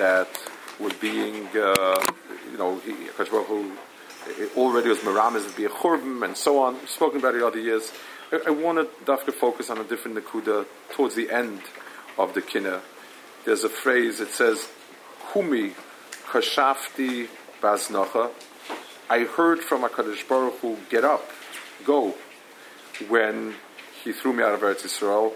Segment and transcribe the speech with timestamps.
[0.00, 0.28] that
[0.80, 2.02] were being, uh,
[2.50, 3.72] you know, he, Hu,
[4.56, 6.74] already was Maramis to be a Churban and so on.
[6.74, 7.92] We've spoken about it other years.
[8.32, 11.60] I, I wanted to focus on a different Nakuda towards the end
[12.16, 12.80] of the Kinna.
[13.44, 14.68] There's a phrase that says,
[15.34, 15.74] Humi
[16.30, 17.28] chashafti
[17.60, 18.30] baznacha.
[19.10, 21.28] I heard from HaKadosh Baruch Hu, get up,
[21.84, 22.14] go,
[23.08, 23.54] when
[24.02, 25.34] he threw me out of Eretz Yisrael.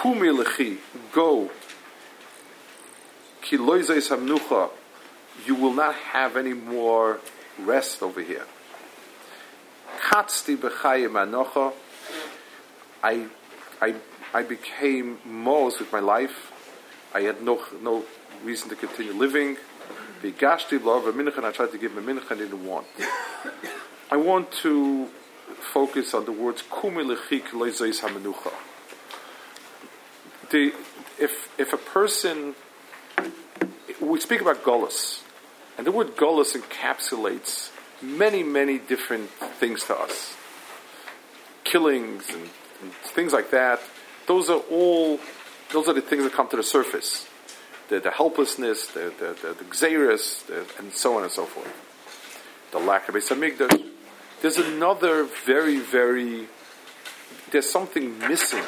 [0.00, 0.78] Kumi lechi,
[1.12, 1.50] go.
[3.50, 3.64] You
[5.54, 7.20] will not have any more
[7.58, 8.44] rest over here.
[10.10, 11.72] B'chayim anocha,
[13.02, 13.26] I,
[13.80, 13.94] I,
[14.32, 16.52] I became most with my life.
[17.14, 18.04] I had no, no
[18.44, 19.56] reason to continue living.
[20.22, 22.86] Vigashti b'lov mincha, I tried to give him a mincha, I didn't want.
[24.10, 25.08] I want to
[25.72, 27.50] focus on the words kumi lechik.
[30.50, 30.72] The,
[31.18, 32.54] if, if a person,
[34.00, 35.22] we speak about gullus,
[35.76, 37.70] and the word gullus encapsulates
[38.02, 40.34] many, many different things to us.
[41.64, 42.48] Killings and,
[42.82, 43.80] and things like that.
[44.26, 45.20] Those are all,
[45.72, 47.28] those are the things that come to the surface.
[47.88, 51.72] The, the helplessness, the, the, the, the xeris, the, and so on and so forth.
[52.72, 53.84] The lack of Beis Hamikdash.
[54.42, 56.46] There's another very, very,
[57.50, 58.64] there's something missing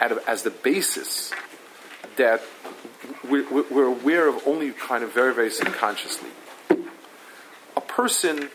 [0.00, 1.32] as the basis
[2.16, 2.42] that
[3.42, 6.30] we're, we're aware of only kind of very, very subconsciously.
[7.76, 8.50] A person,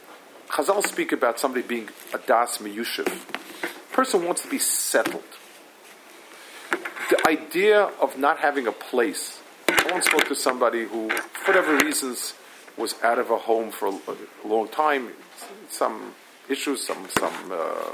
[0.49, 3.07] Chazal speak about somebody being a das miyushiv.
[3.63, 5.23] A person wants to be settled.
[7.09, 9.41] The idea of not having a place.
[9.67, 12.33] I once spoke to somebody who, for whatever reasons,
[12.77, 15.09] was out of a home for a long time
[15.69, 16.13] some
[16.49, 17.91] issues, some some uh,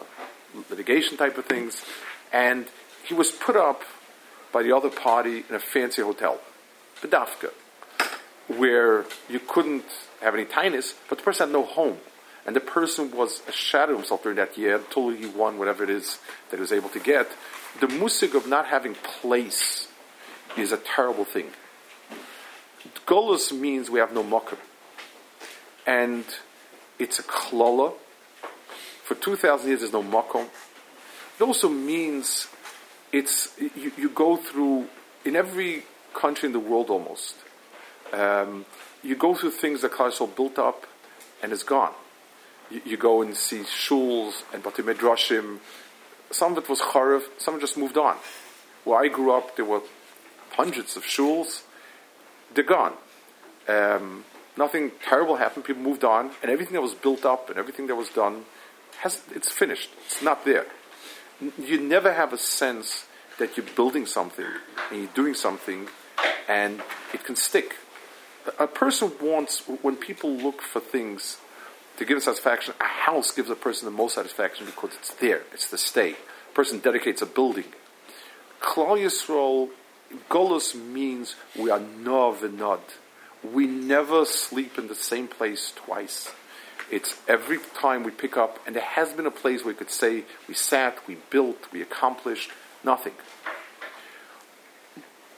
[0.70, 1.84] litigation type of things,
[2.32, 2.66] and
[3.04, 3.84] he was put up
[4.52, 6.40] by the other party in a fancy hotel,
[7.06, 7.52] Bedafka,
[8.48, 9.86] where you couldn't
[10.22, 11.98] have any tinnitus, but the person had no home.
[12.46, 15.84] And the person was a shadow of himself during that year until he won whatever
[15.84, 16.20] it is
[16.50, 17.28] that he was able to get.
[17.80, 19.88] The musig of not having place
[20.56, 21.48] is a terrible thing.
[23.08, 24.58] Golus means we have no mocker.
[25.88, 26.24] And
[27.00, 27.94] it's a klola.
[29.04, 30.48] For 2,000 years, there's no makom.
[31.40, 32.48] It also means
[33.12, 34.88] it's, you, you, go through,
[35.24, 35.84] in every
[36.16, 37.36] country in the world almost,
[38.14, 38.66] um,
[39.04, 40.88] you go through things that Klal built up
[41.44, 41.94] and is gone.
[42.72, 45.60] You, you, go and see shuls and bati medrashim.
[46.32, 48.18] Some of it was charev, some just moved on.
[48.84, 49.82] Where I grew up, there were
[50.52, 51.64] hundreds of shuls.
[52.54, 52.94] They're gone.
[53.68, 54.24] Um,
[54.58, 55.66] nothing terrible happened.
[55.66, 58.46] People moved on, and everything that was built up and everything that was done
[59.00, 59.90] has it's finished.
[60.06, 60.66] It's not there.
[61.60, 63.06] You never have a sense
[63.38, 64.46] that you're building something
[64.90, 65.88] and you're doing something,
[66.48, 66.82] and
[67.14, 67.76] it can stick.
[68.60, 71.38] A person wants when people look for things
[71.98, 72.74] to give satisfaction.
[72.80, 75.42] A house gives a person the most satisfaction because it's there.
[75.54, 76.12] It's the stay.
[76.12, 77.66] A person dedicates a building.
[78.62, 79.70] Klal Yisrael,
[80.30, 82.82] Golos means we are nov and nod
[83.54, 86.32] we never sleep in the same place twice.
[86.92, 89.90] It's every time we pick up, and there has been a place where we could
[89.90, 92.52] say we sat, we built, we accomplished
[92.84, 93.14] nothing.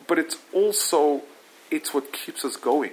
[0.08, 1.24] But it's also
[1.70, 2.92] it's what keeps us going.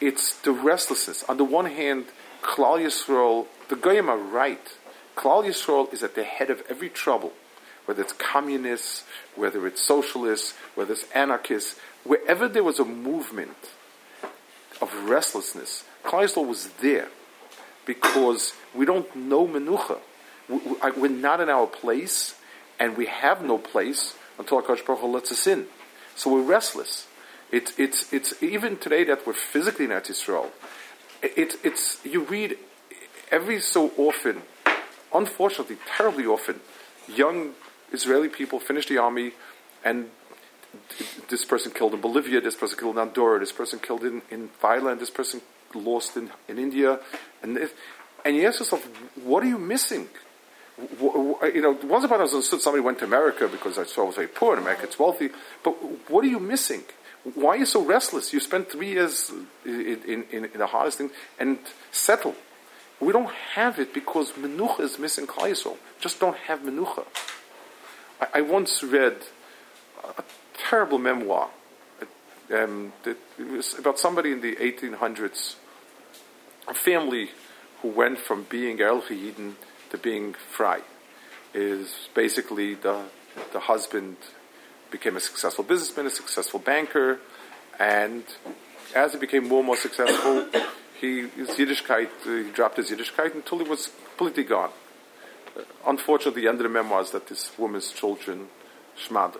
[0.00, 1.24] It's the restlessness.
[1.24, 2.06] On the one hand,
[2.42, 4.76] Klal Yisrael, the Goyim are right.
[5.16, 7.32] Klal Yisrael is at the head of every trouble,
[7.84, 9.04] whether it's communists,
[9.34, 11.78] whether it's socialists, whether it's anarchists.
[12.04, 13.56] Wherever there was a movement
[14.80, 15.84] of restlessness.
[16.04, 17.08] Klal Yisrael was there
[17.86, 19.98] because we don't know menucha.
[20.48, 22.34] We're not in our place,
[22.78, 25.66] and we have no place until Akash Baruch Hu lets us in.
[26.16, 27.06] So we're restless.
[27.50, 30.50] It's it's it's even today that we're physically in Eretz Yisrael.
[31.22, 32.58] It's it's you read
[33.30, 34.42] every so often,
[35.12, 36.60] unfortunately, terribly often,
[37.08, 37.54] young
[37.92, 39.32] Israeli people finish the army
[39.84, 40.10] and
[41.28, 44.50] this person killed in Bolivia, this person killed in Andorra, this person killed in, in
[44.62, 45.40] Thailand, this person
[45.74, 46.98] lost in, in India.
[47.42, 47.74] And, if,
[48.24, 48.84] and you ask yourself,
[49.22, 50.08] what are you missing?
[50.76, 54.16] You know, once upon a time, somebody went to America because I saw I was
[54.16, 55.30] very poor in America, it's wealthy.
[55.62, 55.72] But
[56.10, 56.82] what are you missing?
[57.34, 58.32] Why are you so restless?
[58.32, 59.32] You spent three years
[59.64, 61.58] in, in, in, the hardest thing and
[61.90, 62.34] settle.
[63.00, 67.06] We don't have it because menucha is missing Klal Just don't have menucha.
[68.20, 69.16] I, I once read
[70.18, 70.24] a
[70.68, 71.48] terrible memoir.
[72.52, 75.54] Um, it was about somebody in the 1800s,
[76.68, 77.30] a family
[77.80, 79.54] who went from being Erl Yidden
[79.94, 80.80] to being Frei.
[81.54, 83.04] Is basically the,
[83.52, 84.16] the husband
[84.90, 87.20] became a successful businessman, a successful banker,
[87.78, 88.24] And
[88.94, 90.46] as he became more and more successful,
[91.00, 94.70] he, his Yiddishkeit, uh, he dropped his Yiddishkeit until he was completely gone.
[95.86, 98.48] Unfortunately, the end of the memoirs that this woman's children,
[98.98, 99.34] Shmad,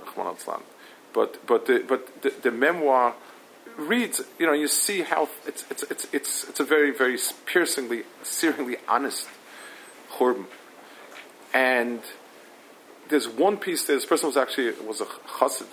[1.12, 3.14] but but the, but the, the memoir
[3.76, 8.04] reads, you know, you see how it's it's it's it's, it's a very very piercingly,
[8.22, 9.28] searingly honest
[10.16, 10.46] churban,
[11.52, 12.00] and
[13.08, 13.84] there's one piece.
[13.87, 15.08] This person was actually was a
[15.38, 15.66] chassid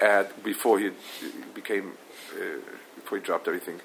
[0.00, 0.90] at, before he
[1.54, 1.92] became
[2.32, 2.60] uh,
[2.96, 3.80] before he dropped everything.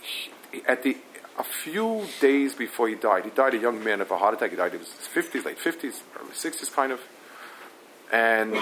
[0.00, 0.96] He, at the
[1.38, 4.50] a few days before he died, he died a young man of a heart attack.
[4.50, 7.00] He died in his fifties, late fifties, early sixties, kind of,
[8.12, 8.56] and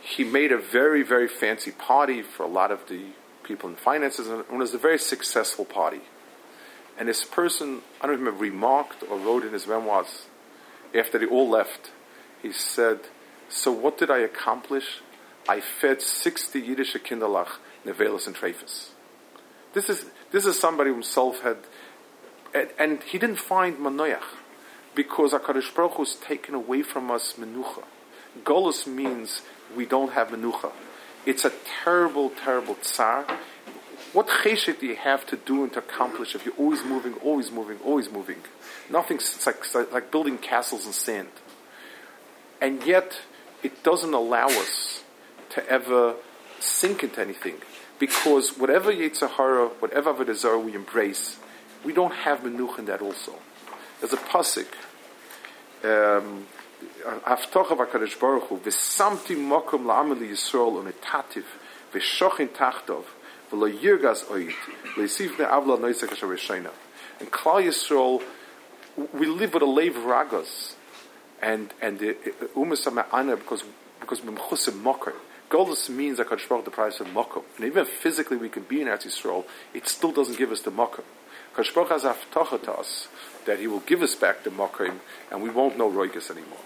[0.00, 3.02] he made a very very fancy party for a lot of the
[3.42, 6.00] people in finances, and it was a very successful party.
[6.98, 10.26] And this person, I don't remember, remarked or wrote in his memoirs
[10.94, 11.90] after they all left
[12.44, 13.00] he said,
[13.48, 15.00] So what did I accomplish?
[15.48, 17.56] I fed 60 Yiddish kinderlach,
[17.86, 18.90] nevelis and trefus.
[19.72, 21.56] This is, this is somebody himself had,
[22.54, 24.36] and, and he didn't find manoyach,
[24.94, 27.84] because HaKadosh Baruch was taken away from us menucha.
[28.44, 29.40] Golus means
[29.74, 30.70] we don't have menucha.
[31.24, 31.52] It's a
[31.82, 33.26] terrible, terrible tsar.
[34.14, 37.50] What cheshik do you have to do and to accomplish if you're always moving, always
[37.50, 38.38] moving, always moving?
[38.88, 41.28] Nothing, it's like, like building castles in sand
[42.64, 43.20] and yet
[43.62, 45.04] it doesn't allow us
[45.50, 46.14] to ever
[46.60, 47.56] sink into anything.
[47.98, 51.38] Because whatever Yetzirah, whatever Avodah we embrace,
[51.84, 53.34] we don't have menuch in that also.
[54.00, 54.66] There's a pasuk,
[55.84, 56.46] um,
[57.04, 60.92] Haftoch of HaKadosh Baruch Hu, V'samti mokum Yisrael
[61.92, 62.48] v'shochin
[67.20, 68.22] And Klal Yisrael,
[69.12, 70.76] we live with a lave ragos,
[71.40, 72.14] and and the
[72.54, 73.64] umasama ana because
[74.00, 75.14] because mimchusim mocker.
[75.50, 78.88] Goldus means that Kadosh the price of mokum, and even physically we can be in
[78.88, 81.04] Eretz Yisrael, it still doesn't give us the mokum.
[81.54, 83.08] Kadosh has aftacha to us
[83.46, 84.98] that He will give us back the mokum,
[85.30, 86.58] and we won't know roigus anymore.